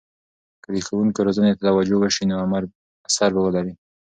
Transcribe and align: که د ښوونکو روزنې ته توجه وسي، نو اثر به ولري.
که 0.63 0.69
د 0.75 0.77
ښوونکو 0.85 1.19
روزنې 1.27 1.51
ته 1.55 1.61
توجه 1.67 1.95
وسي، 1.99 2.23
نو 2.29 2.35
اثر 3.07 3.29
به 3.35 3.41
ولري. 3.45 3.73